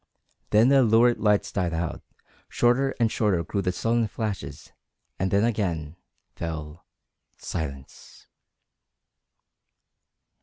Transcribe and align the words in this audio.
Then 0.49 0.69
the 0.69 0.81
lurid 0.81 1.19
lights 1.19 1.51
died 1.51 1.75
out, 1.75 2.01
shorter 2.49 2.95
and 2.99 3.11
shorter 3.11 3.43
grew 3.43 3.61
the 3.61 3.71
sullen 3.71 4.07
flashes, 4.07 4.71
and 5.19 5.29
then 5.29 5.43
again 5.43 5.95
fell 6.35 6.87
silence! 7.37 8.25